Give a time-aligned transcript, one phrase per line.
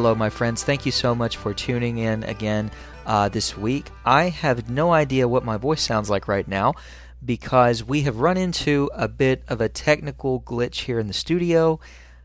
[0.00, 0.64] Hello, my friends.
[0.64, 2.70] Thank you so much for tuning in again
[3.04, 3.90] uh, this week.
[4.02, 6.72] I have no idea what my voice sounds like right now
[7.22, 11.80] because we have run into a bit of a technical glitch here in the studio.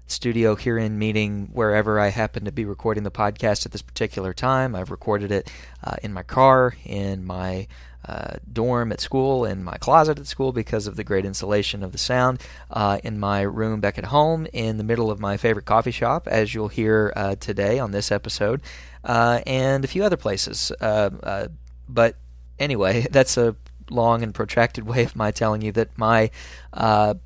[0.08, 4.34] Studio here in meeting wherever I happen to be recording the podcast at this particular
[4.34, 4.73] time.
[4.73, 5.52] I've recorded it
[5.84, 7.68] uh, in my car, in my
[8.08, 11.91] uh, dorm at school, in my closet at school because of the great insulation of
[11.91, 15.66] the sound, uh, in my room back at home, in the middle of my favorite
[15.66, 18.61] coffee shop, as you'll hear uh, today on this episode,
[19.03, 20.72] uh, and a few other places.
[20.80, 21.48] Uh, uh,
[21.89, 22.16] but
[22.59, 23.56] anyway, that's a
[23.89, 26.30] long and protracted way of my telling you that my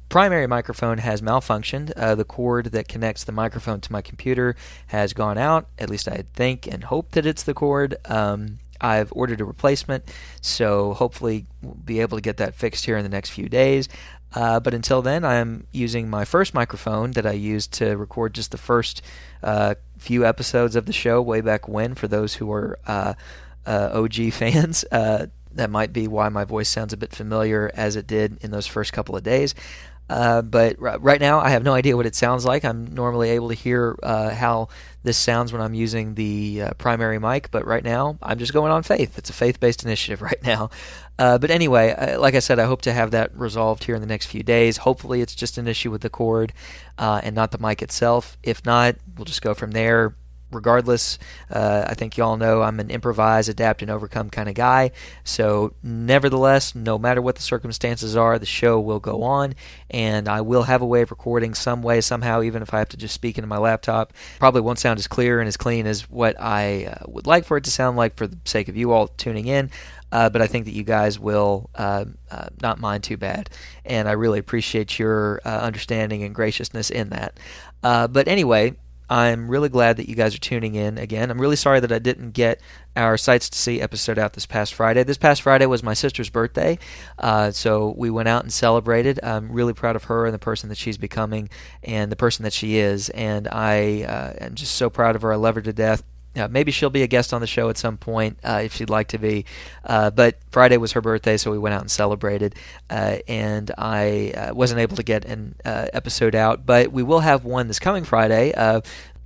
[0.09, 1.93] primary microphone has malfunctioned.
[2.15, 4.55] the cord that connects the microphone to my computer
[4.87, 5.67] has gone out.
[5.77, 7.97] At least I think and hope that it's the cord.
[8.05, 10.05] Um, I've ordered a replacement,
[10.41, 13.89] so hopefully we'll be able to get that fixed here in the next few days.
[14.33, 18.51] Uh, but until then, I'm using my first microphone that I used to record just
[18.51, 19.01] the first
[19.41, 21.95] uh, few episodes of the show way back when.
[21.95, 23.13] For those who are uh,
[23.65, 27.95] uh OG fans, uh, that might be why my voice sounds a bit familiar as
[27.95, 29.55] it did in those first couple of days.
[30.09, 32.65] Uh, but r- right now, I have no idea what it sounds like.
[32.65, 34.69] I'm normally able to hear uh, how
[35.03, 38.71] this sounds when I'm using the uh, primary mic, but right now, I'm just going
[38.71, 39.17] on faith.
[39.17, 40.69] It's a faith based initiative right now.
[41.17, 44.01] Uh, but anyway, uh, like I said, I hope to have that resolved here in
[44.01, 44.77] the next few days.
[44.77, 46.53] Hopefully, it's just an issue with the cord
[46.97, 48.37] and not the mic itself.
[48.43, 50.15] If not, we'll just go from there
[50.51, 51.19] regardless.
[51.49, 54.91] Uh, I think y'all know I'm an improvise, adapt, and overcome kind of guy.
[55.23, 59.55] So, nevertheless, no matter what the circumstances are, the show will go on,
[59.89, 62.89] and I will have a way of recording some way, somehow, even if I have
[62.89, 64.13] to just speak into my laptop.
[64.39, 67.57] Probably won't sound as clear and as clean as what I uh, would like for
[67.57, 69.69] it to sound like for the sake of you all tuning in.
[70.11, 73.49] Uh, but I think that you guys will uh, uh, not mind too bad.
[73.85, 77.39] And I really appreciate your uh, understanding and graciousness in that.
[77.81, 78.75] But anyway,
[79.09, 81.31] I'm really glad that you guys are tuning in again.
[81.31, 82.61] I'm really sorry that I didn't get
[82.95, 85.03] our Sights to See episode out this past Friday.
[85.03, 86.77] This past Friday was my sister's birthday,
[87.17, 89.19] uh, so we went out and celebrated.
[89.23, 91.49] I'm really proud of her and the person that she's becoming
[91.83, 95.33] and the person that she is, and I uh, am just so proud of her.
[95.33, 96.03] I love her to death.
[96.35, 98.89] Uh, maybe she'll be a guest on the show at some point uh, if she'd
[98.89, 99.45] like to be.
[99.83, 102.55] Uh, but Friday was her birthday, so we went out and celebrated.
[102.89, 107.21] Uh, and I uh, wasn't able to get an uh, episode out, but we will
[107.21, 108.53] have one this coming Friday.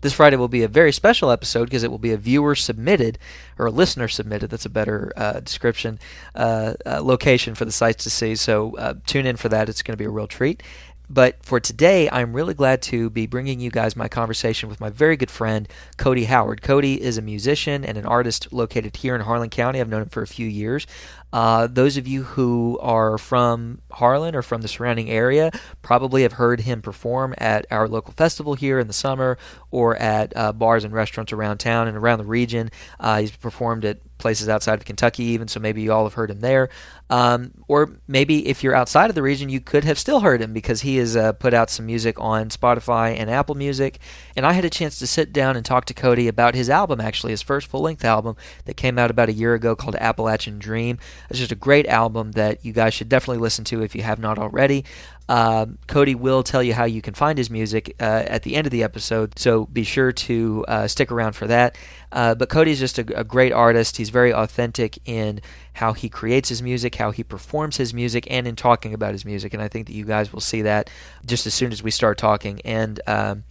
[0.02, 3.18] this Friday will be a very special episode because it will be a viewer submitted
[3.58, 4.50] or a listener submitted.
[4.50, 5.12] That's a better
[5.44, 6.00] description
[6.35, 8.35] location for the sites to see.
[8.35, 9.70] So tune in for that.
[9.70, 10.64] It's going to be a real treat.
[11.13, 14.90] But for today, I'm really glad to be bringing you guys my conversation with my
[14.90, 16.63] very good friend, Cody Howard.
[16.63, 19.79] Cody is a musician and an artist located here in Harlan County.
[19.79, 20.88] I've known him for a few years.
[21.34, 25.52] Uh, those of you who are from Harlan or from the surrounding area
[25.82, 29.40] probably have heard him perform at our local festival here in the summer
[29.72, 32.70] or at uh, bars and restaurants around town and around the region.
[33.00, 36.32] Uh, he's performed at places outside of Kentucky, even, so maybe you all have heard
[36.32, 36.70] him there.
[37.10, 40.54] Um, or maybe if you're outside of the region, you could have still heard him
[40.54, 44.00] because he has uh, put out some music on Spotify and Apple Music.
[44.36, 47.02] And I had a chance to sit down and talk to Cody about his album,
[47.02, 50.58] actually, his first full length album that came out about a year ago called Appalachian
[50.58, 50.98] Dream.
[51.29, 54.19] It's just a great album that you guys should definitely listen to if you have
[54.19, 54.85] not already.
[55.29, 58.67] Um, Cody will tell you how you can find his music uh, at the end
[58.67, 61.78] of the episode, so be sure to uh, stick around for that.
[62.11, 63.95] Uh, but Cody's just a, a, great artist.
[63.97, 65.39] He's very authentic in
[65.73, 69.23] how he creates his music, how he performs his music, and in talking about his
[69.23, 69.53] music.
[69.53, 70.90] And I think that you guys will see that
[71.25, 72.59] just as soon as we start talking.
[72.66, 73.43] And um,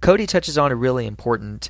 [0.00, 1.68] Cody touches on a really important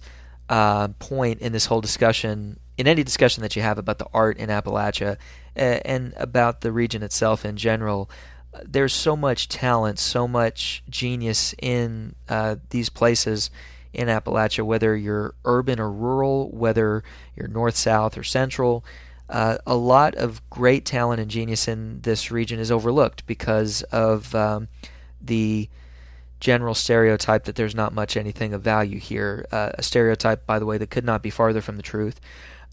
[0.48, 4.38] uh, point in this whole discussion, in any discussion that you have about the art
[4.38, 5.18] in Appalachia
[5.56, 8.08] uh, and about the region itself in general
[8.64, 13.50] there's so much talent, so much genius in uh, these places
[13.92, 17.02] in Appalachia, whether you're urban or rural, whether
[17.36, 18.84] you're north, south, or central.
[19.28, 24.34] Uh, a lot of great talent and genius in this region is overlooked because of
[24.34, 24.68] um,
[25.20, 25.68] the
[26.40, 29.46] general stereotype that there's not much anything of value here.
[29.52, 32.20] Uh, a stereotype, by the way, that could not be farther from the truth.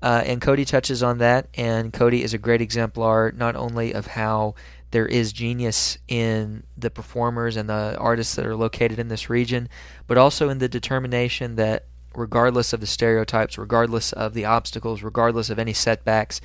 [0.02, 4.08] Uh, and Cody touches on that, and Cody is a great exemplar not only of
[4.08, 4.56] how
[4.92, 9.68] there is genius in the performers and the artists that are located in this region,
[10.08, 15.50] but also in the determination that regardless of the stereotypes, regardless of the obstacles, regardless
[15.50, 16.40] of any setbacks,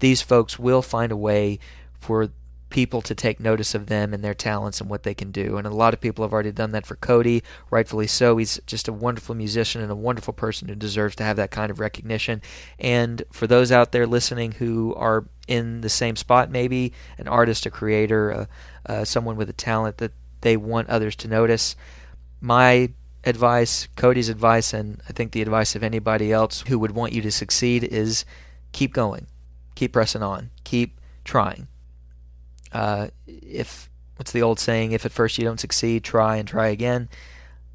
[0.00, 1.58] these folks will find a way
[2.00, 2.30] for
[2.74, 5.56] people to take notice of them and their talents and what they can do.
[5.56, 8.36] And a lot of people have already done that for Cody, rightfully so.
[8.36, 11.70] He's just a wonderful musician and a wonderful person who deserves to have that kind
[11.70, 12.42] of recognition.
[12.80, 17.64] And for those out there listening who are in the same spot, maybe an artist,
[17.64, 18.48] a creator,
[18.86, 20.10] uh, someone with a talent that
[20.40, 21.76] they want others to notice,
[22.40, 22.90] my
[23.22, 27.22] advice, Cody's advice, and I think the advice of anybody else who would want you
[27.22, 28.24] to succeed is
[28.72, 29.28] keep going,
[29.76, 31.68] keep pressing on, keep trying.
[32.74, 34.92] Uh, if what's the old saying?
[34.92, 37.08] If at first you don't succeed, try and try again.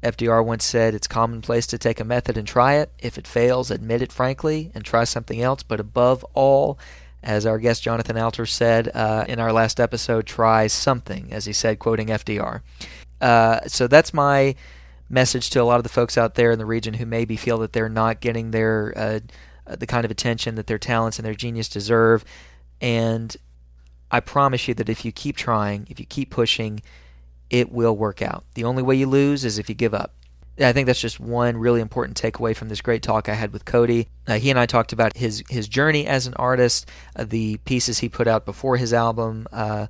[0.02, 2.90] FDR once said it's commonplace to take a method and try it.
[2.98, 5.62] If it fails, admit it frankly and try something else.
[5.62, 6.78] But above all,
[7.22, 11.52] as our guest Jonathan Alter said uh, in our last episode, try something, as he
[11.52, 12.62] said, quoting FDR.
[13.20, 14.54] Uh, so that's my
[15.10, 17.58] message to a lot of the folks out there in the region who maybe feel
[17.58, 19.20] that they're not getting their uh,
[19.66, 22.24] the kind of attention that their talents and their genius deserve.
[22.80, 23.36] And
[24.10, 26.82] I promise you that if you keep trying, if you keep pushing,
[27.48, 28.44] it will work out.
[28.54, 30.14] The only way you lose is if you give up.
[30.58, 33.64] I think that's just one really important takeaway from this great talk I had with
[33.64, 34.08] Cody.
[34.26, 36.86] Uh, he and I talked about his his journey as an artist,
[37.16, 39.86] uh, the pieces he put out before his album, uh,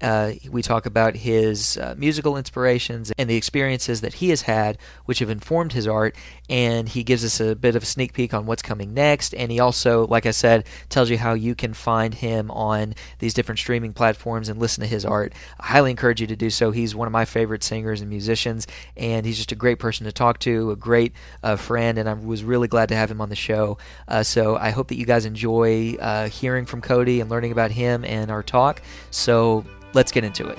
[0.00, 4.78] uh, we talk about his uh, musical inspirations and the experiences that he has had,
[5.04, 6.16] which have informed his art.
[6.50, 9.34] And he gives us a bit of a sneak peek on what's coming next.
[9.34, 13.32] And he also, like I said, tells you how you can find him on these
[13.32, 15.32] different streaming platforms and listen to his art.
[15.58, 16.70] I highly encourage you to do so.
[16.70, 20.12] He's one of my favorite singers and musicians, and he's just a great person to
[20.12, 21.12] talk to, a great
[21.42, 21.96] uh, friend.
[21.98, 23.78] And I was really glad to have him on the show.
[24.06, 27.70] Uh, so I hope that you guys enjoy uh, hearing from Cody and learning about
[27.70, 28.82] him and our talk.
[29.10, 29.64] So
[29.94, 30.58] let's get into it.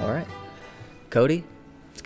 [0.00, 0.26] All right.
[1.10, 1.44] Cody,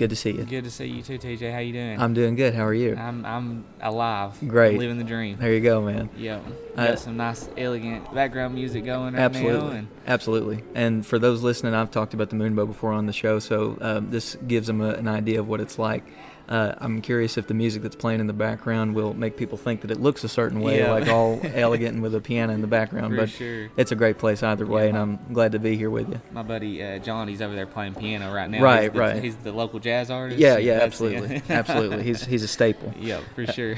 [0.01, 0.45] good to see you.
[0.45, 1.53] Good to see you too, TJ.
[1.53, 2.01] How you doing?
[2.01, 2.55] I'm doing good.
[2.55, 2.97] How are you?
[2.97, 4.39] I'm I'm alive.
[4.49, 4.73] Great.
[4.73, 5.37] I'm living the dream.
[5.39, 6.09] There you go, man.
[6.17, 6.43] Yep.
[6.75, 10.65] Uh, Got some nice, elegant background music going right Absolutely, now, and absolutely.
[10.75, 14.11] And for those listening, I've talked about the Moonbow before on the show, so um,
[14.11, 16.05] this gives them a, an idea of what it's like.
[16.51, 19.83] Uh, I'm curious if the music that's playing in the background will make people think
[19.83, 20.91] that it looks a certain way, Yeah.
[20.91, 23.13] like all elegant and with a piano in the background.
[23.15, 23.69] for but sure.
[23.77, 24.89] it's a great place either way, Yeah.
[24.89, 26.21] and I'm glad to be here with you.
[26.33, 28.63] My buddy uh, John, he's over there playing piano right now.
[28.63, 29.23] Right, he's the, right.
[29.23, 30.41] He's the local jazz artist.
[30.41, 32.03] Yeah, yeah, absolutely, absolutely.
[32.03, 32.93] He's he's a staple.
[32.99, 33.77] Yep, for sure.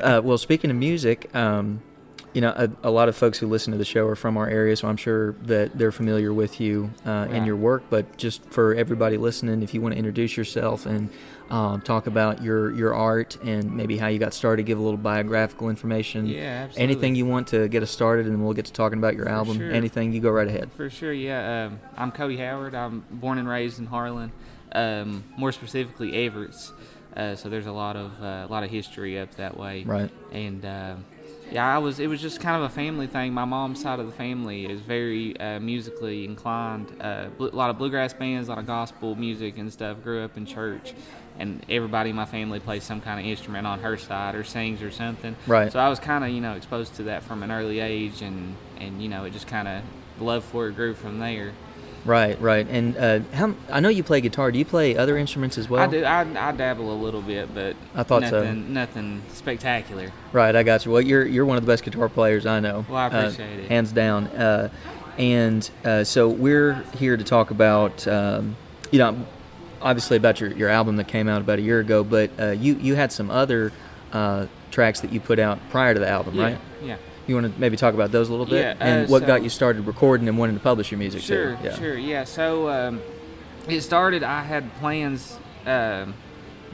[0.00, 1.82] Uh, well, speaking of music, um,
[2.32, 4.48] you know, a, a lot of folks who listen to the show are from our
[4.48, 7.82] area, so I'm sure that they're familiar with you uh, and your work.
[7.90, 11.10] But just for everybody listening, if you want to introduce yourself and
[11.50, 14.96] um, talk about your your art and maybe how you got started, give a little
[14.96, 16.26] biographical information.
[16.26, 16.82] yeah, absolutely.
[16.82, 19.24] Anything you want to get us started, and then we'll get to talking about your
[19.26, 19.56] For album.
[19.58, 19.72] sure.
[19.72, 20.70] Anything, you go right ahead.
[20.76, 21.66] For sure, yeah.
[21.66, 22.74] Um, I'm Cody Howard.
[22.76, 24.30] I'm born and raised in Harlan,
[24.72, 26.70] um, more specifically Evarts.
[27.16, 29.82] Uh, so there's a lot of uh, a lot of history up that way.
[29.82, 30.10] Right.
[30.30, 31.04] And um
[31.52, 32.00] yeah, I was.
[32.00, 33.32] It was just kind of a family thing.
[33.32, 36.94] My mom's side of the family is very uh, musically inclined.
[37.00, 40.02] Uh, bl- a lot of bluegrass bands, a lot of gospel music and stuff.
[40.02, 40.94] Grew up in church,
[41.38, 44.82] and everybody in my family plays some kind of instrument on her side or sings
[44.82, 45.36] or something.
[45.46, 45.72] Right.
[45.72, 48.56] So I was kind of you know exposed to that from an early age, and
[48.78, 49.82] and you know it just kind of
[50.18, 51.52] the love for it grew from there.
[52.04, 52.40] Right.
[52.40, 52.66] Right.
[52.68, 53.54] And uh, how?
[53.70, 54.50] I know you play guitar.
[54.50, 55.82] Do you play other instruments as well?
[55.82, 56.02] I do.
[56.04, 58.42] I, I dabble a little bit, but I thought so.
[58.42, 60.10] nothing, Nothing spectacular.
[60.32, 60.92] Right, I got you.
[60.92, 62.86] Well, you're you're one of the best guitar players I know.
[62.88, 63.68] Well, I uh, appreciate it.
[63.68, 64.28] hands down.
[64.28, 64.70] Uh,
[65.18, 68.56] and uh, so we're here to talk about, um,
[68.90, 69.26] you know,
[69.82, 72.74] obviously about your, your album that came out about a year ago, but uh, you
[72.76, 73.72] you had some other
[74.12, 76.42] uh, tracks that you put out prior to the album, Yeah.
[76.44, 76.58] right?
[76.82, 76.96] Yeah.
[77.30, 79.26] You want to maybe talk about those a little bit, Yeah, and uh, what so-
[79.28, 81.62] got you started recording and wanting to publish your music Sure, too?
[81.62, 81.74] Yeah.
[81.78, 82.24] sure, yeah.
[82.24, 83.00] So um,
[83.68, 84.24] it started.
[84.24, 86.12] I had plans um,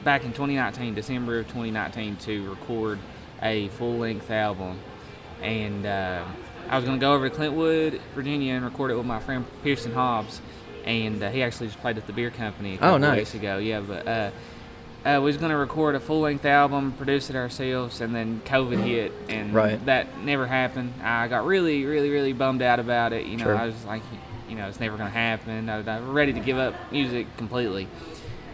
[0.03, 2.97] back in 2019, December of 2019, to record
[3.43, 4.79] a full-length album,
[5.43, 6.23] and uh,
[6.71, 9.45] I was going to go over to Clintwood, Virginia, and record it with my friend
[9.63, 10.41] Pearson Hobbs,
[10.85, 13.17] and uh, he actually just played at the beer company a Oh, couple nice.
[13.19, 13.59] weeks ago.
[13.59, 14.07] Yeah, but.
[15.07, 18.41] Uh, uh, we was going to record a full-length album, produce it ourselves, and then
[18.45, 19.83] COVID hit, and Right.
[19.85, 20.93] that never happened.
[21.01, 23.25] I got really, really, really bummed out about it.
[23.25, 23.55] You know, Sure.
[23.55, 24.01] I was like,
[24.49, 25.69] you know, it's never going to happen.
[25.69, 27.87] I, I was ready to give up music completely.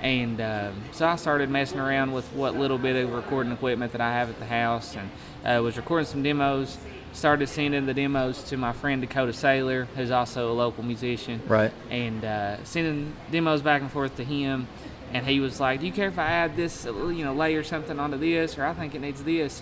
[0.01, 4.01] And um, so I started messing around with what little bit of recording equipment that
[4.01, 5.09] I have at the house and
[5.45, 6.77] uh, was recording some demos.
[7.13, 11.71] Started sending the demos to my friend Dakota Sailor, who's also a local musician Right.
[11.89, 14.67] and uh, sending demos back and forth to him.
[15.13, 17.99] And he was like, "Do you care if I add this, you know, layer something
[17.99, 19.61] onto this, or I think it needs this?"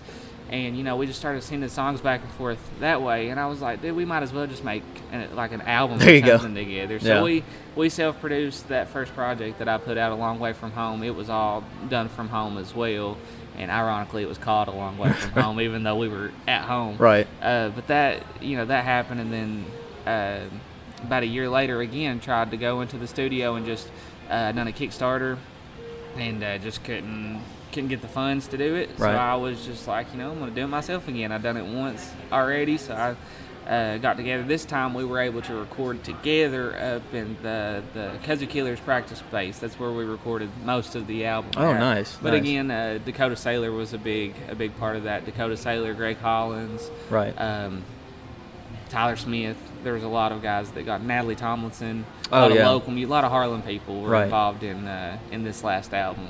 [0.49, 3.29] And you know, we just started sending songs back and forth that way.
[3.29, 5.97] And I was like, "Dude, we might as well just make an, like an album
[5.99, 6.37] There or you go.
[6.37, 7.23] together." So Yeah.
[7.23, 7.43] we
[7.75, 11.15] we self-produced that first project that I put out, "A Long Way from Home." It
[11.15, 13.17] was all done from home as well.
[13.57, 16.61] And ironically, it was called "A Long Way from Home," even though we were at
[16.63, 16.95] home.
[16.97, 17.27] Right.
[17.41, 19.65] Uh, but that you know that happened, and then
[20.07, 20.39] uh,
[21.03, 23.89] about a year later, again tried to go into the studio and just
[24.31, 25.37] uh, done a Kickstarter,
[26.17, 28.89] and uh, just couldn't couldn't get the funds to do it.
[28.97, 31.31] So I was just like, you know, I'm gonna do it myself again.
[31.31, 33.15] I've done it once already, so I.
[33.61, 34.41] Uh, got together.
[34.41, 39.19] This time we were able to record together up in the the Kudzu Killers practice
[39.19, 39.59] space.
[39.59, 41.51] That's where we recorded most of the album.
[41.55, 42.41] Oh, nice, But nice.
[42.41, 45.25] again, uh, Dakota Sailor was a big a big part of that.
[45.25, 47.35] Dakota Sailor, Greg Hollins, Right.
[47.39, 47.83] um,
[48.89, 49.57] Tyler Smith.
[49.83, 52.03] There was a lot of guys that got Natalie Tomlinson.
[52.31, 52.61] A Oh, lot yeah.
[52.61, 54.23] of local, a lot of Harlan people were Right.
[54.25, 56.27] involved in uh, in this last album.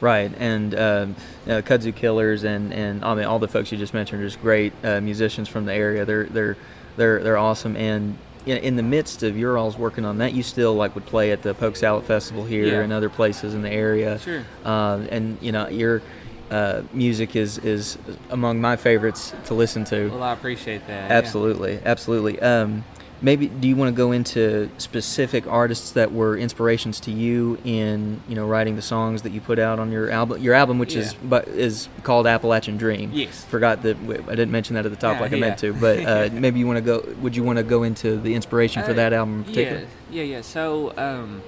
[0.00, 3.94] Right, and um, uh, Kudzu Killers and, and I mean all the folks you just
[3.94, 6.04] mentioned are just great uh, musicians from the area.
[6.04, 6.56] They're they're
[6.96, 7.76] they're they're awesome.
[7.76, 11.06] And in, in the midst of your all's working on that, you still like would
[11.06, 12.80] play at the Poke Sallet Festival here Yeah.
[12.80, 14.18] and other places in the area.
[14.18, 14.42] Sure.
[14.64, 16.02] Uh, and you know your
[16.50, 17.96] uh, music is is
[18.30, 20.08] among my favorites to listen to.
[20.10, 21.08] Well, I appreciate that.
[21.10, 21.16] yeah.
[21.16, 22.40] Absolutely, absolutely.
[22.40, 22.84] Um,
[23.24, 28.20] maybe do you want to go into specific artists that were inspirations to you in
[28.28, 30.40] you know writing the songs that you put out on your album?
[30.42, 33.10] Your album, which is but is called Appalachian Dream.
[33.12, 33.44] Yes.
[33.46, 33.96] Forgot that
[34.28, 35.72] I didn't mention that at the top Yeah, like I meant to.
[35.72, 37.02] But uh, maybe you want to go.
[37.22, 39.80] Would you want to go into the inspiration for Uh, that album in particular?
[40.10, 40.40] Yeah, yeah, yeah.
[40.42, 41.42] So um,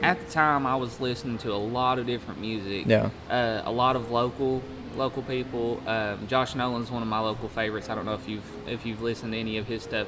[0.00, 2.86] at the time, I was listening to a lot of different music.
[2.86, 3.10] Yeah.
[3.28, 4.62] Uh, a lot of local
[4.96, 5.80] local people.
[5.86, 7.88] Um, Josh Nolan's one of my local favorites.
[7.88, 10.06] I don't know if you've if you've listened to any of his stuff.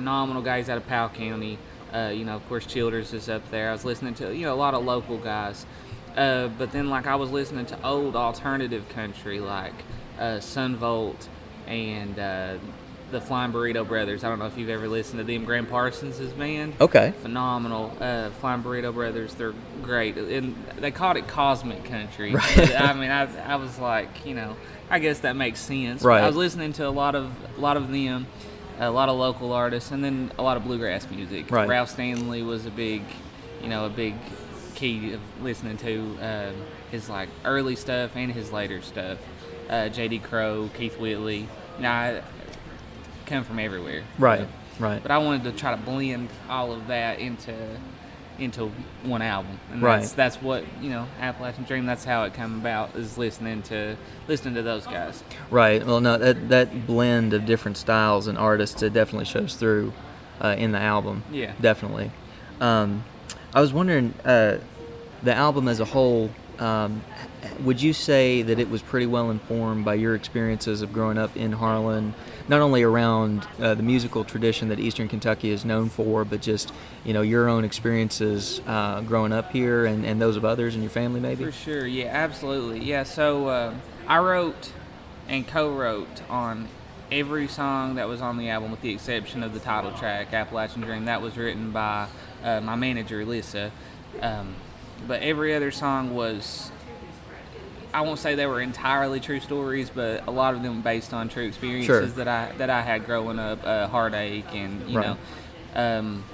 [0.00, 1.58] Phenomenal guys out of Powell County.
[1.92, 3.70] Uh, you know, of course, Childers is up there.
[3.70, 5.64] I was listening to you know a lot of local guys.
[6.16, 9.74] Uh, but then like I was listening to old alternative country like
[10.18, 11.28] uh, Son Volt
[11.66, 12.54] and uh,
[13.10, 14.22] the Flying Burrito Brothers.
[14.24, 15.44] I don't know if you've ever listened to them.
[15.46, 17.12] Gram Parsons' band Okay.
[17.22, 17.96] phenomenal.
[18.00, 22.34] Uh, Flying Burrito Brothers, they're great, and they called it cosmic country.
[22.34, 22.52] Right.
[22.56, 24.56] But, I mean, I, I was like, you know,
[24.90, 26.02] I guess that makes sense.
[26.02, 26.22] But Right.
[26.22, 28.26] I was listening to a lot of a lot of them,
[28.78, 31.50] a lot of local artists, and then a lot of bluegrass music.
[31.50, 31.68] Right.
[31.68, 33.02] Ralph Stanley was a big,
[33.62, 34.14] you know, a big
[34.74, 36.52] key of listening to uh,
[36.90, 39.18] his like early stuff and his later stuff.
[39.68, 40.20] Uh, J.D.
[40.20, 41.48] Crowe, Keith Whitley.
[41.80, 42.22] Now, I
[43.26, 44.04] come from everywhere.
[44.18, 44.46] Right.
[44.78, 45.02] Right.
[45.02, 47.52] But I wanted to try to blend all of that into
[48.38, 48.70] into
[49.04, 50.00] one album, and Right.
[50.00, 51.86] that's that's what you know, Appalachian Dream.
[51.86, 53.96] That's how it came about is listening to
[54.28, 55.22] listening to those guys.
[55.50, 55.84] Right.
[55.86, 59.92] Well, no, that that blend of different styles and artists it definitely shows through
[60.40, 61.22] uh, in the album.
[61.32, 61.52] Yeah.
[61.60, 62.10] Definitely.
[62.60, 63.04] Um,
[63.54, 64.58] I was wondering, uh,
[65.22, 67.02] the album as a whole, um,
[67.60, 71.36] would you say that it was pretty well informed by your experiences of growing up
[71.36, 72.14] in Harlan,
[72.48, 76.72] not only around uh, the musical tradition that Eastern Kentucky is known for, but just
[77.04, 80.82] you know your own experiences uh, growing up here and, and those of others in
[80.82, 81.44] your family, maybe?
[81.44, 83.02] For sure, yeah, absolutely, yeah.
[83.02, 84.72] So um, I wrote
[85.28, 86.68] and co-wrote on
[87.10, 90.82] every song that was on the album, with the exception of the title track, "Appalachian
[90.82, 92.08] Dream." That was written by
[92.42, 93.70] uh, my manager, Lisa.
[94.22, 94.54] Um,
[95.06, 96.70] but every other song was.
[97.94, 101.30] I won't say they were entirely true stories, but a lot of them based on
[101.30, 102.06] true experiences Sure.
[102.24, 105.06] that I that I had growing up, uh, heartache, and you Right.
[105.06, 105.16] know,
[105.74, 106.24] um,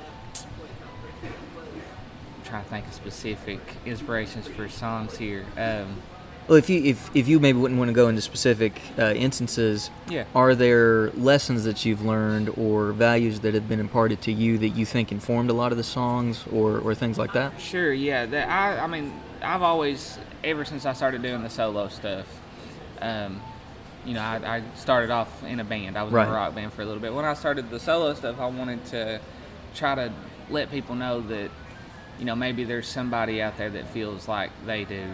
[2.44, 5.44] trying to think of specific inspirations for songs here.
[5.56, 5.98] Um,
[6.48, 9.90] Well, if you if, if you maybe wouldn't want to go into specific uh, instances,
[10.08, 10.24] Yeah.
[10.34, 14.70] are there lessons that you've learned or values that have been imparted to you that
[14.70, 17.60] you think informed a lot of the songs or, or things like that?
[17.60, 18.26] Sure, yeah.
[18.26, 22.26] That I, I mean, I've always, ever since I started doing the solo stuff,
[23.00, 23.40] um,
[24.04, 25.96] you know, I, I started off in a band.
[25.96, 26.24] I was Right.
[26.26, 27.14] in a rock band for a little bit.
[27.14, 29.20] When I started the solo stuff, I wanted to
[29.76, 30.12] try to
[30.50, 31.50] let people know that,
[32.18, 35.04] you know, maybe there's somebody out there that feels like they do.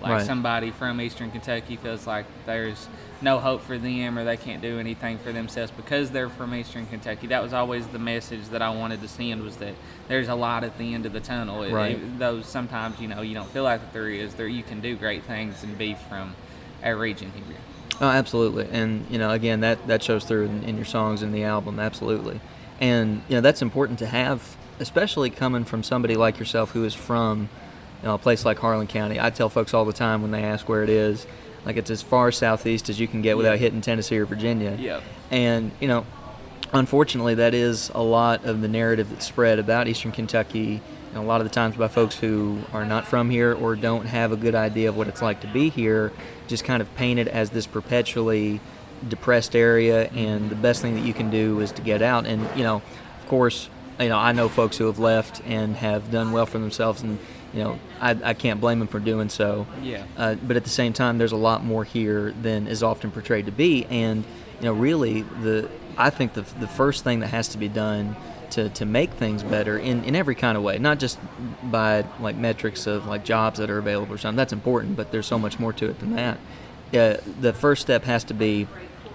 [0.00, 0.26] Like Right.
[0.26, 2.86] somebody from Eastern Kentucky feels like there's
[3.20, 6.86] no hope for them or they can't do anything for themselves because they're from Eastern
[6.86, 7.26] Kentucky.
[7.26, 9.74] That was always the message that I wanted to send was that
[10.06, 11.68] there's a light at the end of the tunnel.
[11.68, 11.92] Right.
[11.96, 14.80] it- though sometimes you know you don't feel like that there is, there you can
[14.80, 16.34] do great things and be from
[16.84, 17.56] our region here.
[18.00, 21.34] Oh, absolutely, and you know, again, that that shows through in, in your songs and
[21.34, 22.38] the album, absolutely,
[22.80, 26.94] and you know that's important to have, especially coming from somebody like yourself who is
[26.94, 27.48] from,
[28.06, 29.18] know, a place like Harlan County.
[29.20, 31.26] I tell folks all the time when they ask where it is,
[31.64, 33.58] like it's as far southeast as you can get without Yeah.
[33.58, 34.76] hitting Tennessee or Virginia.
[34.78, 35.02] Yep.
[35.30, 36.04] And you know,
[36.72, 40.80] unfortunately, that is a lot of the narrative that's spread about Eastern Kentucky.
[41.14, 44.06] And a lot of the times by folks who are not from here or don't
[44.06, 46.12] have a good idea of what it's like to be here,
[46.48, 48.60] just kind of painted as this perpetually
[49.08, 50.08] depressed area.
[50.08, 52.26] And the best thing that you can do is to get out.
[52.26, 52.82] And you know,
[53.20, 56.58] of course, you know I know folks who have left and have done well for
[56.58, 57.18] themselves, and
[57.52, 59.66] you know I, I can't blame them for doing so.
[59.82, 60.04] Yeah.
[60.16, 63.46] Uh, but at the same time, there's a lot more here than is often portrayed
[63.46, 64.24] to be, and
[64.60, 68.16] you know, really, the I think the the first thing that has to be done
[68.50, 71.18] to, to make things better in, in every kind of way, not just
[71.64, 74.36] by like metrics of like jobs that are available or something.
[74.36, 76.38] That's important, but there's so much more to it than that.
[76.94, 78.66] Uh, the first step has to be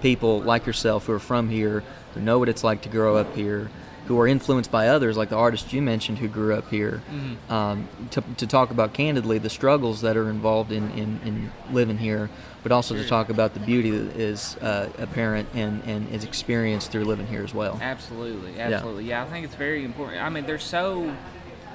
[0.02, 3.36] people like yourself who are from here, who know what it's like to grow up
[3.36, 3.72] here,
[4.08, 7.52] who are influenced by others, like the artist you mentioned who grew up here, Mm-hmm.
[7.54, 11.98] um, to, to talk about candidly the struggles that are involved in, in, in living
[11.98, 12.30] here,
[12.64, 16.92] but also to talk about the beauty that is uh, apparent and, and is experienced
[16.92, 17.80] through living here as well.
[17.82, 19.06] Absolutely, absolutely.
[19.06, 19.24] Yeah.
[19.24, 20.22] I think it's very important.
[20.22, 21.16] I mean, there's so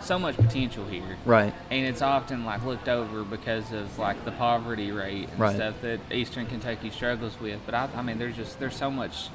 [0.01, 1.53] so much potential here, Right.
[1.73, 5.57] and it's often like looked over because of like the poverty rate and Right.
[5.57, 7.59] stuff that Eastern Kentucky struggles with.
[7.67, 9.29] But I, I mean, there's just there's so much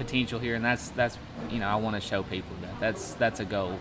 [0.00, 1.18] potential here, and that's that's
[1.50, 3.78] you know I want to show people that that's that's a goal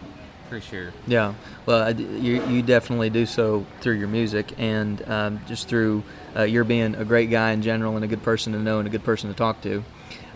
[0.49, 0.91] for sure.
[1.07, 1.33] Yeah,
[1.65, 6.03] well, I you, you definitely do so through your music and um, just through
[6.35, 8.87] uh, your being a great guy in general and a good person to know and
[8.87, 9.83] a good person to talk to.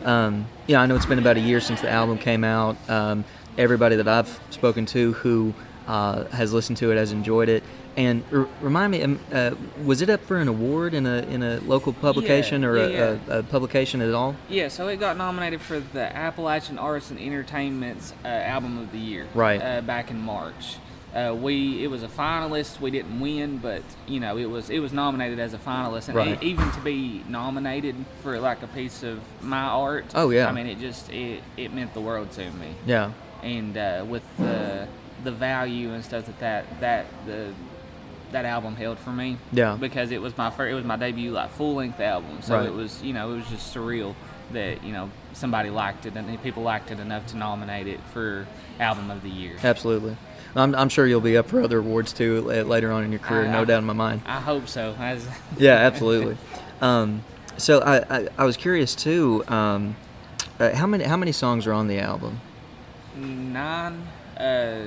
[0.06, 2.78] Um, yeah, I know it's been about a year since the album came out.
[2.90, 3.26] Um,
[3.58, 5.54] everybody that I've spoken to who
[5.88, 7.64] uh, has listened to it has enjoyed it.
[7.96, 9.52] And r- remind me, um, uh,
[9.86, 13.36] was it up for an award in a in a local publication or yeah, a,
[13.36, 14.36] a, a publication at all?
[14.50, 18.98] Yeah, so it got nominated for the Appalachian Arts and Entertainment's uh, Album of the
[18.98, 19.28] Year.
[19.36, 19.62] Right.
[19.62, 20.78] Uh, back in March.
[21.14, 22.80] Uh, we it was a finalist.
[22.80, 26.16] We didn't win, but you know it was it was nominated as a finalist, and
[26.18, 26.42] Right.
[26.44, 30.06] e- even to be nominated for like a piece of my art.
[30.16, 30.48] Oh, yeah.
[30.48, 33.12] I mean, it just it, it meant the world to me, Yeah,
[33.44, 34.88] and uh, with the
[35.24, 37.54] the value and stuff that that that the
[38.34, 39.38] that album held for me.
[39.52, 39.78] Yeah.
[39.80, 42.66] Because it was my first, it was my debut like full length album, so Right.
[42.68, 44.14] it was you know it was just surreal
[44.52, 48.46] that you know somebody liked it and people liked it enough to nominate it for
[48.80, 49.56] album of the year.
[49.64, 50.16] absolutely.
[50.56, 53.46] I'm, I'm sure you'll be up for other awards too later on in your career,
[53.48, 54.22] I- no I- doubt in my mind.
[54.26, 54.94] I hope so.
[55.58, 56.38] Yeah, absolutely.
[56.82, 57.24] um,
[57.58, 59.44] so I, I, I was curious too.
[59.48, 59.96] Um,
[60.60, 62.40] uh, how many how many songs are on the album?
[63.16, 64.86] nine, uh,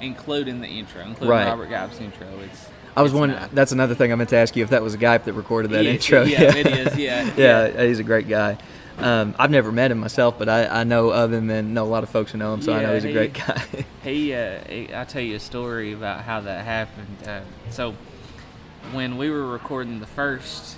[0.00, 1.46] including the intro, including Right.
[1.46, 2.26] Robert Gipe's intro.
[2.40, 3.40] It's I was wondering.
[3.52, 5.70] That's another thing I meant to ask you if that was a guy that recorded
[5.72, 6.22] that Yeah, intro.
[6.22, 7.84] yeah, it is, yeah, yeah, yeah.
[7.86, 8.56] he's a great guy.
[8.98, 11.86] Um, I've never met him myself, but I, I know of him and know a
[11.86, 13.62] lot of folks who know him, so I know Yeah, he's a he- great guy.
[14.02, 17.18] He, uh, he, I'll tell you a story about how that happened.
[17.26, 17.94] Uh, so,
[18.92, 20.76] when we were recording the first,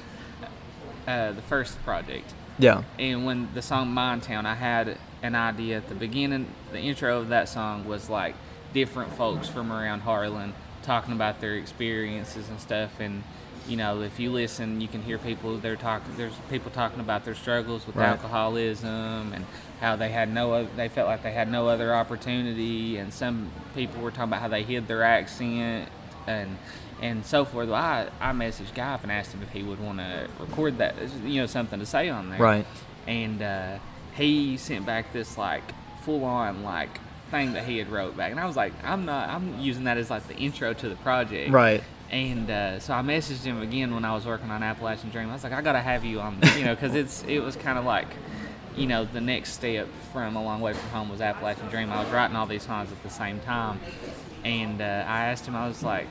[1.07, 5.77] uh, the first project, yeah, and when the song Mine Town, I had an idea
[5.77, 6.47] at the beginning.
[6.73, 8.35] The intro of that song was like
[8.75, 13.01] different folks from around Harlan talking about their experiences and stuff.
[13.01, 13.23] And
[13.67, 16.17] you know, if you listen, you can hear people they're talking.
[16.17, 18.09] There's people talking about their struggles with Right.
[18.09, 19.45] alcoholism and
[19.81, 22.97] how they had no, oth- they felt like they had no other opportunity.
[22.97, 25.89] And some people were talking about how they hid their accent
[26.27, 26.57] and
[27.01, 27.69] and so forth.
[27.69, 30.95] Well, I I messaged Gipe and asked him if he would want to record that.
[31.25, 32.67] You know, something to say on there right.
[33.07, 33.79] and uh,
[34.15, 35.63] he sent back this like
[36.03, 36.99] full on like
[37.31, 39.97] thing that he had wrote back and i was like i'm not i'm using that
[39.99, 41.83] as like the intro to the project Right.
[42.11, 45.33] and uh, so i messaged him again when i was working on appalachian dream i
[45.35, 47.85] was like i gotta have you on you know because it's it was kind of
[47.85, 48.09] like
[48.77, 52.03] you know the next step from a long way from home was appalachian dream i
[52.03, 53.79] was writing all these songs at the same time
[54.45, 56.07] and uh, i asked him i was like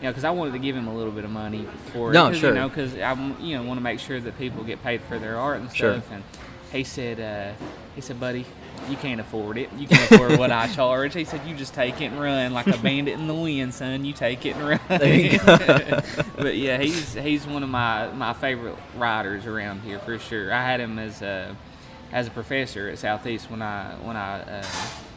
[0.00, 2.14] you know, because I wanted to give him a little bit of money for it.
[2.14, 2.48] No, sure.
[2.48, 5.16] You know, because I, you know, want to make sure that people get paid for
[5.16, 6.00] their art and Sure.
[6.00, 6.10] stuff.
[6.10, 6.24] And
[6.72, 7.54] he said, uh,
[7.94, 8.44] he said, buddy,
[8.88, 9.70] you can't afford it.
[9.76, 11.14] You can't afford what I charge.
[11.14, 14.04] He said, you just take it and run like a bandit in the wind, son.
[14.04, 14.80] You take it and run.
[14.88, 15.56] There you go.
[16.36, 20.52] but yeah, he's he's one of my my favorite writers around here for sure.
[20.52, 21.56] I had him as a
[22.12, 24.62] as a professor at Southeast when I when I uh,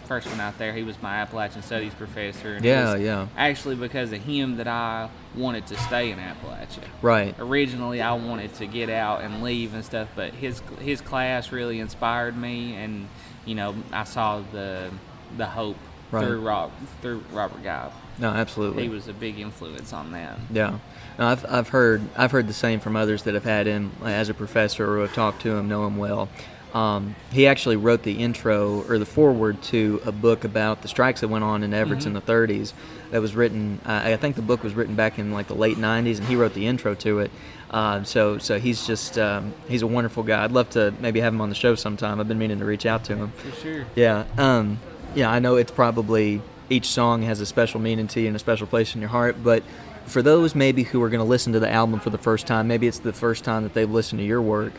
[0.06, 0.72] first went out there.
[0.72, 2.54] He was my Appalachian Studies professor.
[2.54, 3.28] And Yeah, yeah.
[3.36, 7.36] Actually, because of him, that I wanted to stay in Appalachia Right.
[7.40, 11.80] originally I wanted to get out and leave and stuff, but his his class really
[11.80, 13.08] inspired me, and
[13.46, 14.90] you know I saw the
[15.38, 15.78] the hope
[16.12, 16.24] Right.
[16.24, 17.92] through Rob through Robert Gipe.
[18.20, 18.84] No, absolutely.
[18.84, 20.38] He was a big influence on that.
[20.52, 20.78] Yeah,
[21.18, 24.30] no, I've, I've heard I've heard the same from others that have had him as
[24.30, 26.30] a professor or have talked to him, know him well.
[26.76, 31.22] Um, he actually wrote the intro or the foreword to a book about the strikes
[31.22, 32.74] that went on in Evarts in the 30s.
[33.12, 33.80] That was written.
[33.86, 36.36] Uh, I think the book was written back in like the late 90s, and he
[36.36, 37.32] wrote the intro to it.
[37.72, 40.44] Uh, so so he's just um, he's a wonderful guy.
[40.44, 42.20] I'd love to maybe have him on the show sometime.
[42.20, 43.32] I've been meaning to reach out to him.
[43.32, 43.86] For sure.
[43.96, 44.26] Yeah.
[44.38, 44.80] Um,
[45.16, 48.40] yeah, I know it's probably each song has a special meaning to you and a
[48.40, 49.64] special place in your heart, but
[50.06, 52.68] for those maybe who are going to listen to the album for the first time,
[52.68, 54.74] maybe it's the first time that they've listened to your work,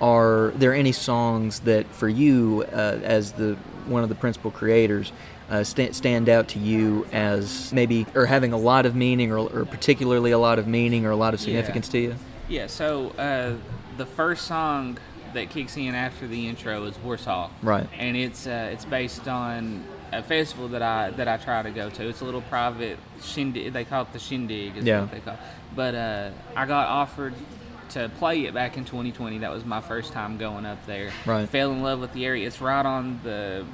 [0.00, 3.56] are there any songs that for you uh, as the
[3.86, 5.12] one of the principal creators
[5.50, 9.38] uh, sta- stand out to you as maybe or having a lot of meaning or,
[9.38, 11.44] or particularly a lot of meaning or a lot of Yeah.
[11.46, 12.14] significance to you?
[12.48, 12.66] Yeah.
[12.66, 13.54] So uh,
[13.96, 14.98] the first song
[15.34, 17.50] that kicks in after the intro is Warsaw.
[17.62, 17.86] Right.
[17.98, 21.90] And it's uh, it's based on a festival that I that I try to go
[21.90, 22.08] to.
[22.08, 23.72] It's a little private shindig.
[23.72, 24.76] They call it the shindig.
[24.76, 25.00] Is Yeah.
[25.02, 25.34] what they call.
[25.34, 25.40] It.
[25.74, 27.34] But uh, I got offered
[27.98, 29.38] to play it back in 2020.
[29.38, 31.10] That was my first time going up there.
[31.26, 31.48] Right.
[31.48, 32.46] Fell in love with the area.
[32.46, 33.64] It's right on the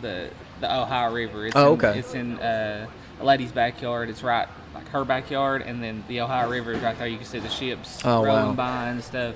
[0.00, 1.46] the the Ohio River.
[1.46, 1.98] It's Oh, in, okay.
[1.98, 2.86] It's in uh,
[3.20, 4.08] a lady's backyard.
[4.08, 7.06] It's right like her backyard, and then the Ohio River is right there.
[7.06, 8.26] You can see the ships Oh, wow.
[8.40, 9.34] rolling by and stuff.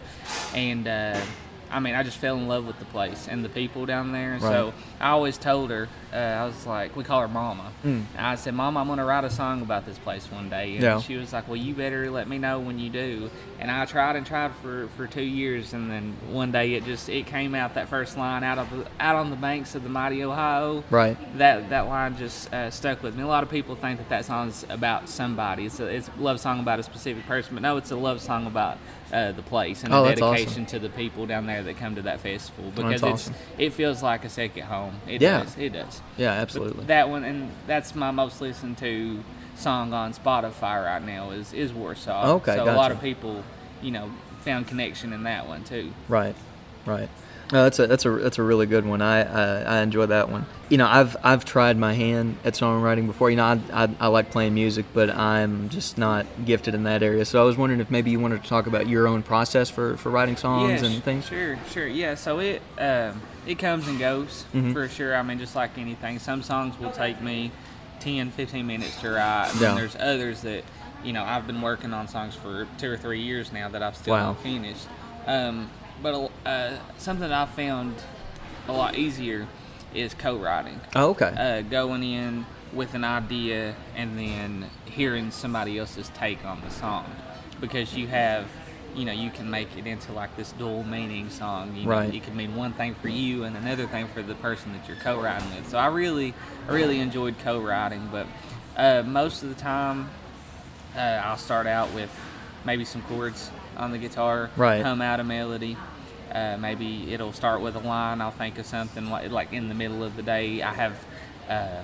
[0.55, 1.21] And uh,
[1.71, 4.39] I mean, I just fell in love with the place and the people down there.
[4.41, 7.71] So I always told her, uh, I was like, we call her Mama.
[7.85, 8.05] Mm.
[8.17, 10.75] And I said, Mama, I'm going to write a song about this place one day.
[10.75, 11.01] And Yeah.
[11.01, 13.31] she was like, Well, you better let me know when you do.
[13.61, 17.09] And I tried and tried for, for two years, and then one day it just
[17.09, 20.23] it came out that first line out of out on the banks of the mighty
[20.25, 20.85] Ohio.
[20.91, 21.17] Right.
[21.39, 23.23] That that line just uh, stuck with me.
[23.23, 25.67] A lot of people think that that song's about somebody.
[25.67, 28.21] It's a, it's a love song about a specific person, but no, it's a love
[28.23, 28.79] song about
[29.13, 30.35] uh, the place and Oh, a that's awesome.
[30.37, 33.35] dedication to the people down there that come to that festival because it's awesome.
[33.57, 34.95] it feels like a second home.
[35.09, 35.45] It Yeah.
[35.45, 35.57] does.
[35.59, 36.03] It does.
[36.17, 36.85] Yeah, But absolutely.
[36.87, 39.23] that one and that's my most listened to
[39.57, 42.35] song on Spotify right now is is Warsaw.
[42.37, 43.43] Okay, so a lot of people,
[43.83, 44.11] you know,
[44.43, 45.93] found connection in that one too.
[46.09, 46.37] Right,
[46.87, 47.09] right.
[47.51, 49.01] No, that's a that's a that's a really good one.
[49.01, 50.45] I uh, I enjoy that one.
[50.69, 53.31] You know, I've I've tried my hand at songwriting before.
[53.31, 57.03] You know, I, I I like playing music, but I'm just not gifted in that
[57.03, 57.25] area.
[57.25, 59.97] So I was wondering if maybe you wanted to talk about your own process for
[59.97, 61.27] for writing songs Yeah, and things.
[61.27, 61.87] Sure, sure.
[61.87, 64.75] Yeah, so it um, it comes and goes Mhm.
[64.75, 65.17] for sure.
[65.17, 67.51] I mean, just like anything, some songs will take me
[68.01, 69.49] 10, 15 minutes to write.
[69.53, 69.69] And Yeah.
[69.69, 70.65] then there's others that,
[71.03, 73.97] you know, I've been working on songs for two or three years now that I've
[73.97, 74.27] still Wow.
[74.33, 74.87] not finished.
[75.27, 75.71] Um,
[76.03, 77.95] but uh, something I found
[78.69, 79.47] a lot easier
[79.95, 80.81] is co-writing.
[80.95, 81.35] Oh, okay.
[81.37, 87.07] Uh, going in with an idea and then hearing somebody else's take on the song
[87.61, 88.47] because you have
[88.95, 92.15] you know you can make it into like this dual meaning song you know, Right.
[92.15, 94.97] it can mean one thing for you and another thing for the person that you're
[94.99, 96.35] co-writing with so i really
[96.69, 98.27] i really enjoyed co-writing but
[98.77, 100.11] uh, most of the time
[100.97, 102.11] uh, i'll start out with
[102.65, 104.83] maybe some chords on the guitar Right.
[104.83, 105.77] hum out a melody
[106.33, 109.75] uh, maybe it'll start with a line i'll think of something like, like in the
[109.75, 110.97] middle of the day i have
[111.49, 111.83] uh,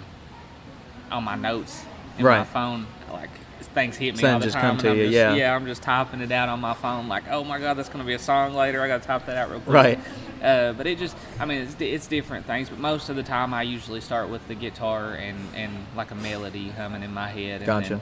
[1.10, 1.84] on my notes
[2.18, 3.30] in my phone like
[3.72, 5.34] things hit me Something all the just time come and to I'm you, just, yeah.
[5.34, 8.00] yeah i'm just typing it out on my phone like oh my god that's going
[8.00, 9.98] to be a song later i got to type that out real quick Right.
[10.42, 13.54] uh, but it just i mean it's, it's different things but most of the time
[13.54, 17.62] i usually start with the guitar and and like a melody humming in my head
[17.62, 17.88] and Gotcha.
[17.88, 18.00] then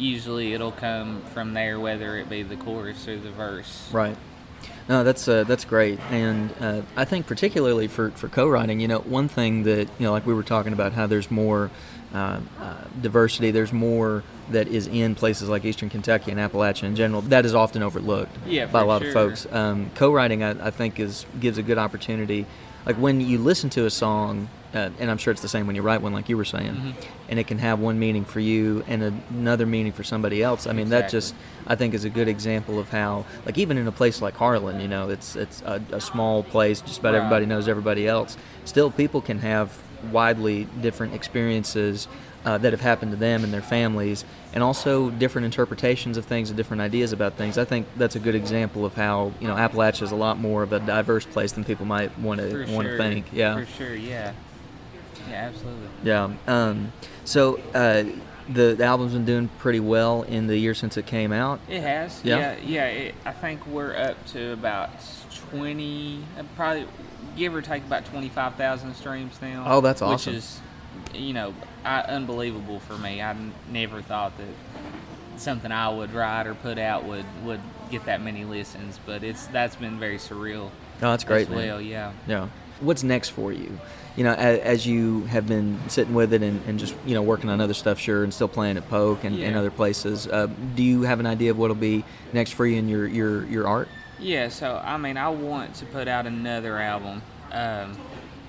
[0.00, 4.16] usually it'll come from there whether it be the chorus or the verse Right.
[4.88, 8.98] No, that's uh, that's great, and uh, I think particularly for, for co-writing, you know,
[8.98, 11.70] one thing that you know, like we were talking about, how there's more
[12.12, 16.96] uh, uh, diversity, there's more that is in places like Eastern Kentucky and Appalachia in
[16.96, 17.22] general.
[17.22, 19.08] That is often overlooked Yeah, by a lot sure.
[19.08, 19.46] of folks.
[19.52, 22.44] Um, co-writing, I, I think, is gives a good opportunity.
[22.90, 25.76] Like when you listen to a song, uh, and I'm sure it's the same when
[25.76, 26.94] you write one, like you were saying, Mhm.
[27.28, 30.66] and it can have one meaning for you and another meaning for somebody else.
[30.66, 31.36] I mean, that just
[31.68, 34.80] I think is a good example of how, like, even in a place like Harlan,
[34.80, 38.36] you know, it's it's a, a small place, just about everybody knows everybody else.
[38.64, 39.78] Still, people can have
[40.10, 42.08] widely different experiences
[42.44, 44.24] uh, that have happened to them and their families,
[44.54, 47.58] and also different interpretations of things and different ideas about things.
[47.58, 50.62] I think that's a good example of how you know Appalachia is a lot more
[50.62, 53.26] of a diverse place than people might want to want to think.
[53.32, 53.54] Yeah.
[53.56, 54.32] for sure yeah
[55.28, 56.30] yeah absolutely Yeah.
[56.46, 56.92] Um,
[57.24, 58.04] so uh,
[58.48, 61.60] the, the album's been doing pretty well in the year since it came out.
[61.68, 62.20] It has.
[62.24, 62.38] Yeah?
[62.38, 62.86] Yeah, yeah.
[62.86, 64.90] it, I think we're up to about
[65.50, 66.86] twenty, uh, probably
[67.36, 69.64] give or take about twenty-five thousand streams now.
[69.66, 70.32] Oh, that's awesome.
[70.32, 70.60] Which is,
[71.14, 73.22] you know, I, unbelievable for me.
[73.22, 73.36] I
[73.70, 74.46] never thought that
[75.36, 79.46] something I would write or put out would would get that many listens, but it's
[79.46, 80.70] that's been very surreal.
[81.02, 81.56] Oh, that's great, as man.
[81.56, 81.80] well.
[81.80, 82.12] Yeah.
[82.26, 82.48] Yeah.
[82.80, 83.78] What's next for you?
[84.16, 87.22] You know, as, as you have been sitting with it and, and just you know
[87.22, 90.26] working on other stuff, sure, and still playing at Poke and, and other places.
[90.26, 93.44] Uh, do you have an idea of what'll be next for you in your your
[93.46, 93.88] your art?
[94.18, 97.22] Yeah, so I mean, I want to put out another album.
[97.52, 97.96] Um,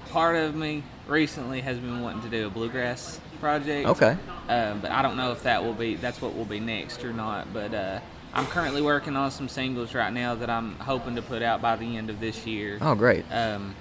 [0.09, 3.87] part of me recently has been wanting to do a bluegrass project.
[3.87, 4.17] Okay.
[4.47, 7.13] Um, but I don't know if that will be that's what will be next or
[7.13, 7.53] not.
[7.53, 7.99] But uh,
[8.33, 11.75] I'm currently working on some singles right now that I'm hoping to put out by
[11.75, 12.77] the end of this year.
[12.81, 13.25] Oh, great.
[13.29, 13.75] Um,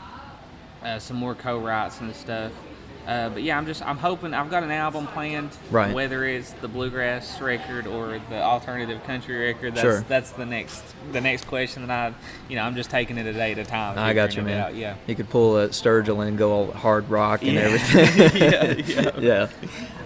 [0.83, 2.53] uh, some more co-writes and stuff.
[3.07, 5.51] Uh, but yeah, I'm just I'm hoping I've got an album planned.
[5.71, 5.93] Right.
[5.95, 10.01] Whether it's the bluegrass record or the alternative country record, that's Sure.
[10.09, 10.83] that's the next
[11.13, 12.15] the next question that I
[12.49, 13.99] you know I'm just taking it a day at a time.
[13.99, 14.77] I got you, man.
[14.77, 14.97] Yeah.
[15.07, 17.61] You could pull a Sturgill and go all hard rock and Yeah.
[17.61, 18.41] everything.
[18.41, 19.19] Yeah, yeah.
[19.21, 19.49] yeah.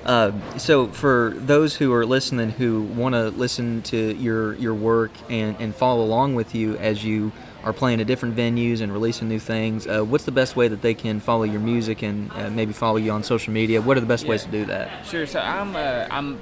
[0.05, 5.11] Uh, so for those who are listening who want to listen to your your work
[5.31, 7.33] and, and follow along with you as you
[7.65, 10.83] are playing at different venues and releasing new things, uh, what's the best way that
[10.83, 13.81] they can follow your music and uh, maybe follow you on social media?
[13.81, 14.31] What are the best Yeah.
[14.31, 15.07] ways to do that?
[15.07, 15.27] Sure.
[15.27, 16.39] So I'm uh, I'm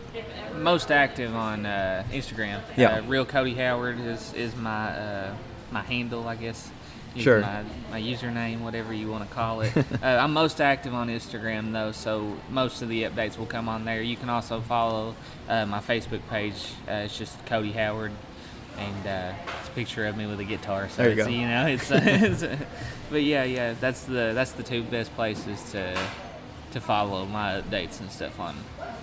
[0.57, 2.61] most active on uh, Instagram.
[2.77, 2.97] Yeah.
[2.97, 5.35] Uh, Real Cody Howard is is my uh,
[5.71, 6.71] my handle, I guess.
[7.15, 7.41] Is Sure.
[7.43, 9.77] My, my username, whatever you want to call it.
[9.77, 13.85] uh, I'm most active on Instagram though, so most of the updates will come on
[13.85, 14.01] there.
[14.03, 15.15] You can also follow
[15.49, 16.55] uh, my Facebook page.
[16.89, 18.13] Uh, it's just Cody Howard,
[18.79, 20.89] and uh, it's a picture of me with a guitar.
[20.89, 21.31] So There you it's, go.
[21.31, 21.91] you know, it's,
[22.43, 22.63] it's
[23.11, 23.75] but yeah, yeah.
[23.81, 25.99] That's the that's the two best places to
[26.73, 28.57] to follow my updates and stuff on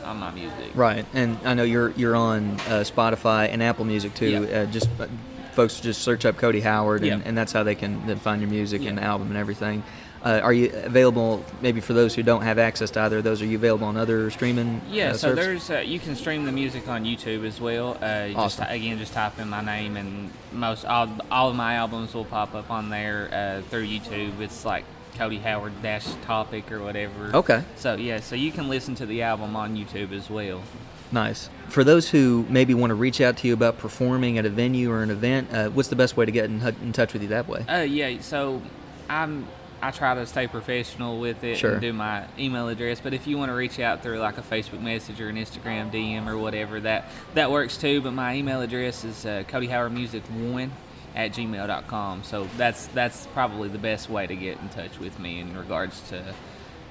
[0.04, 0.72] on my music.
[0.76, 4.46] Right, and I know you're you're on uh, Spotify and Apple Music too.
[4.50, 4.62] Yeah.
[4.62, 5.08] Uh, just uh,
[5.54, 7.28] folks just search up Cody Howard, and, Yeah.
[7.28, 9.84] and that's how they can then find your music and album and everything.
[10.24, 11.46] Uh, are you available?
[11.62, 13.96] Maybe for those who don't have access to either of those, are you available on
[13.98, 14.82] other streaming?
[14.90, 15.68] Yeah, uh, so services?
[15.68, 17.98] there's uh, you can stream the music on YouTube as well.
[18.02, 18.64] Uh, Awesome.
[18.64, 22.26] Just, again, just type in my name, and most all, all of my albums will
[22.26, 24.40] pop up on there uh, through YouTube.
[24.42, 24.84] It's like
[25.16, 27.36] Cody Howard dash topic or whatever.
[27.36, 27.64] Okay.
[27.76, 30.62] So yeah, so you can listen to the album on YouTube as well.
[31.12, 31.50] Nice.
[31.70, 34.92] For those who maybe want to reach out to you about performing at a venue
[34.92, 37.30] or an event, uh, what's the best way to get in, in touch with you
[37.30, 37.66] that way?
[37.68, 38.22] Uh, yeah.
[38.22, 38.62] So
[39.10, 39.48] I'm
[39.82, 41.74] I try to stay professional with it Sure.
[41.74, 43.00] and do my email address.
[43.00, 45.92] But if you want to reach out through like a Facebook message or an Instagram
[45.92, 48.02] DM or whatever, that that works too.
[48.02, 50.70] But my email address is uh, CodyHowardMusic1
[51.16, 52.24] at gmail.com.
[52.24, 56.02] So that's that's probably the best way to get in touch with me in regards
[56.10, 56.24] to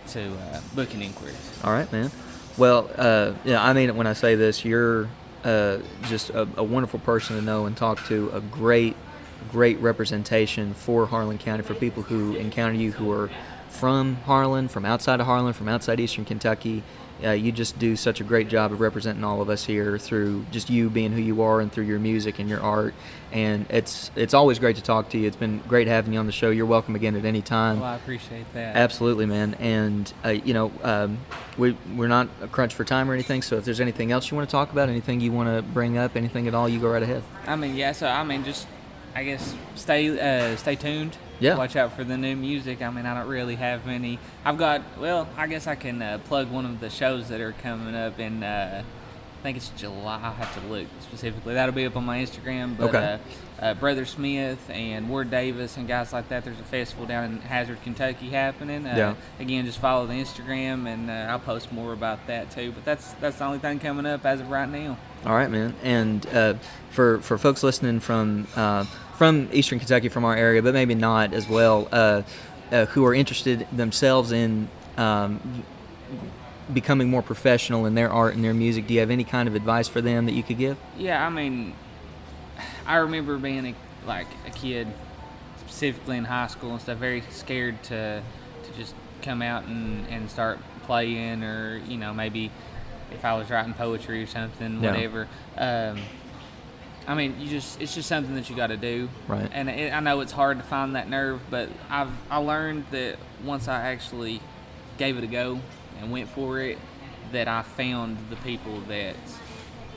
[0.08, 1.36] to uh, booking inquiries.
[1.62, 2.10] All right, man.
[2.56, 4.64] Well, uh, yeah, I mean it when I say this.
[4.64, 5.08] You're
[5.44, 8.30] uh, just a, a wonderful person to know and talk to.
[8.34, 8.96] A great,
[9.50, 13.30] great representation for Harlan County for people who encounter you who are
[13.68, 16.82] from Harlan, from outside of Harlan, from outside Eastern Kentucky.
[17.22, 20.44] Uh, you just do such a great job of representing all of us here through
[20.52, 22.94] just you being who you are and through your music and your art.
[23.32, 25.26] And it's it's always great to talk to you.
[25.26, 26.50] It's been great having you on the show.
[26.50, 27.80] You're welcome again at any time.
[27.80, 28.76] Well, I appreciate that.
[28.76, 29.54] Absolutely, man.
[29.54, 31.18] And uh, you know, um,
[31.56, 33.42] we we're not a crunch for time or anything.
[33.42, 35.98] So if there's anything else you want to talk about, anything you want to bring
[35.98, 37.24] up, anything at all, you go right ahead.
[37.48, 37.90] I mean, yeah.
[37.92, 38.68] So I mean, just
[39.18, 41.16] I guess stay uh, stay tuned.
[41.40, 41.56] Yeah.
[41.56, 42.82] Watch out for the new music.
[42.82, 44.20] I mean, I don't really have many.
[44.44, 44.82] I've got.
[44.96, 48.20] Well, I guess I can uh, plug one of the shows that are coming up
[48.20, 48.44] in.
[48.44, 50.16] Uh, I think it's July.
[50.22, 51.54] I have to look specifically.
[51.54, 52.76] That'll be up on my Instagram.
[52.76, 53.18] But Okay.
[53.60, 56.44] uh, uh, Brother Smith and Ward Davis and guys like that.
[56.44, 58.86] There's a festival down in Hazard, Kentucky happening.
[58.86, 59.14] Uh, Yeah.
[59.40, 62.70] Again, just follow the Instagram and uh, I'll post more about that too.
[62.72, 64.96] But that's that's the only thing coming up as of right now.
[65.24, 65.74] All right, man.
[65.84, 66.54] And uh,
[66.90, 68.86] for for folks listening from uh,
[69.18, 72.22] from Eastern Kentucky, from our area, but maybe not as well, uh,
[72.70, 75.64] uh, who are interested themselves in um,
[76.72, 79.56] becoming more professional in their art and their music, do you have any kind of
[79.56, 80.76] advice for them that you could give?
[80.96, 81.74] Yeah, I mean,
[82.86, 83.74] I remember being a,
[84.06, 84.86] like a kid,
[85.58, 88.22] specifically in high school and stuff, very scared to
[88.64, 92.52] to just come out and, and start playing, or you know maybe
[93.12, 94.92] if I was writing poetry or something, Yeah.
[94.92, 95.28] whatever.
[95.56, 95.98] Um,
[97.08, 99.08] I mean, you just it's just something that you got to do.
[99.26, 99.48] Right.
[99.52, 103.16] And it, I know it's hard to find that nerve, but I've I learned that
[103.42, 104.40] once I actually
[104.98, 105.58] gave it a go
[106.00, 106.78] and went for it,
[107.32, 109.16] that I found the people that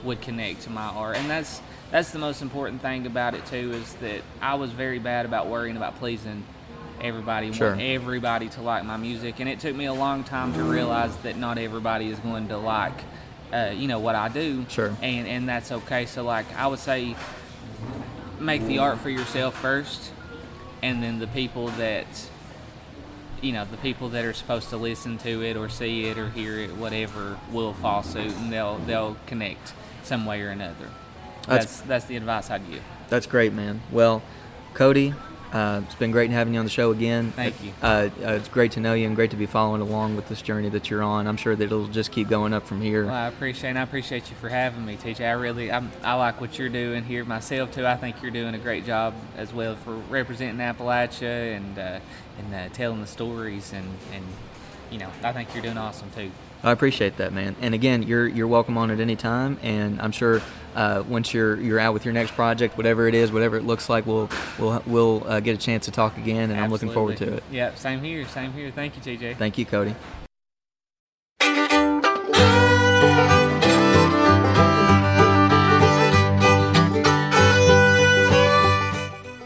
[0.04, 3.74] would connect to my art, and that's that's the most important thing about it too.
[3.74, 6.46] Is that I was very bad about worrying about pleasing
[7.02, 7.70] everybody, Sure.
[7.70, 11.16] want everybody to like my music, and it took me a long time to realize
[11.18, 12.94] that not everybody is going to like,
[13.54, 14.66] uh, you know, what I do.
[14.70, 14.96] Sure.
[15.02, 16.06] And and that's okay.
[16.06, 17.16] So like I would say,
[18.40, 20.12] make the art for yourself first,
[20.82, 22.06] and then the people that
[23.42, 26.30] you know the people that are supposed to listen to it or see it or
[26.30, 30.88] hear it whatever will fall suit and they'll they'll connect some way or another
[31.48, 33.82] That's- that's that's the advice i'd give That's great, man.
[33.92, 34.22] Well,
[34.76, 35.16] Cody,
[35.54, 37.32] uh, it's been great having you on the show again.
[37.32, 37.74] Thank you.
[37.82, 40.42] Uh, uh, it's great to know you and great to be following along with this
[40.42, 41.28] journey that you're on.
[41.28, 43.06] I'm sure that it'll just keep going up from here.
[43.06, 46.14] well i appreciate and i appreciate you for having me tj i really I'm, i
[46.14, 49.54] like what you're doing here myself too i think you're doing a great job as
[49.54, 52.00] well for representing appalachia and uh,
[52.40, 54.24] and uh, telling the stories and and
[54.90, 56.32] you know i think you're doing awesome too
[56.64, 57.56] I appreciate that, man.
[57.60, 59.58] And again, you're you're welcome on at any time.
[59.64, 60.44] And I'm sure
[60.76, 63.90] uh, once you're you're out with your next project, whatever it is, whatever it looks
[63.90, 64.30] like, we'll
[64.60, 66.52] we'll we'll uh, get a chance to talk again.
[66.52, 67.44] And I'm looking forward to it.
[67.52, 69.96] yeah same here same here thank you tj Thank you, Cody.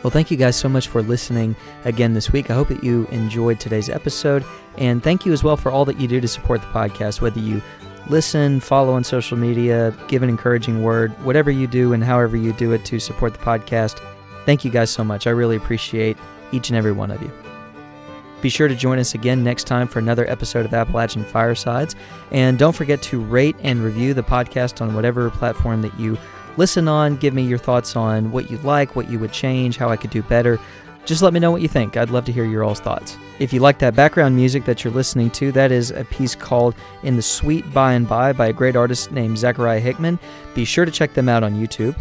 [0.03, 2.51] Well, thank you guys so much for listening again this week.
[2.51, 4.45] I hope that you enjoyed today's episode.
[4.77, 7.39] And thank you as well for all that you do to support the podcast, whether
[7.39, 7.59] you
[8.07, 12.53] listen, follow on social media, give an encouraging word, whatever you do and however you
[12.53, 14.01] do it to support the podcast.
[14.45, 15.27] Thank you guys so much.
[15.27, 16.17] I really appreciate
[16.51, 17.31] each and every one of you.
[18.41, 21.95] Be sure to join us again next time for another episode of Appalachian Firesides.
[22.31, 26.17] And don't forget to rate and review the podcast on whatever platform that you
[26.57, 27.15] listen on.
[27.15, 30.11] Give me your thoughts on what you like, what you would change, how I could
[30.11, 30.59] do better.
[31.05, 31.97] Just let me know what you think.
[31.97, 33.17] I'd love to hear your all's thoughts.
[33.37, 36.73] If you like that background music that you're listening to, that is a piece called
[37.03, 40.17] In the Sweet By and By by a great artist named Zachariah Hickman.
[40.55, 41.95] Be sure to check them out on YouTube.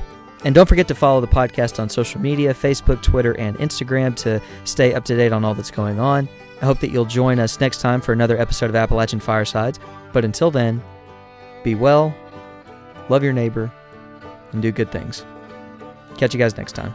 [0.45, 4.41] And don't forget to follow the podcast on social media Facebook, Twitter, and Instagram to
[4.65, 6.29] stay up to date on all that's going on.
[6.63, 9.81] I hope that you'll join us next time for another episode of Appalachian Firesides.
[10.13, 10.83] But until then,
[11.63, 12.15] be well,
[13.09, 13.73] love your neighbor,
[14.53, 15.25] and do good things.
[16.17, 16.95] Catch you guys next time.